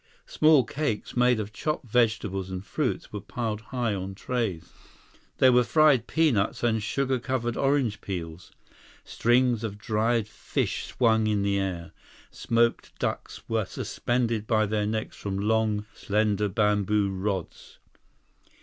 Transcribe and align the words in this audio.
Small 0.25 0.63
cakes 0.63 1.15
made 1.15 1.39
of 1.39 1.53
chopped 1.53 1.85
vegetables 1.87 2.49
and 2.49 2.65
fruits 2.65 3.13
were 3.13 3.21
piled 3.21 3.61
high 3.61 3.93
on 3.93 4.15
trays. 4.15 4.71
There 5.37 5.51
were 5.51 5.63
fried 5.63 6.07
peanuts 6.07 6.63
and 6.63 6.81
sugar 6.81 7.19
covered 7.19 7.55
orange 7.55 8.01
peels. 8.01 8.51
Strings 9.03 9.63
of 9.63 9.77
dried 9.77 10.27
fish 10.27 10.87
swung 10.87 11.27
in 11.27 11.43
the 11.43 11.59
air. 11.59 11.91
Smoked 12.31 12.97
ducks 12.97 13.47
were 13.47 13.63
suspended 13.65 14.47
by 14.47 14.65
their 14.65 14.87
necks 14.87 15.17
from 15.17 15.37
long, 15.37 15.85
slender 15.93 16.49
bamboo 16.49 17.11
rods. 17.11 17.77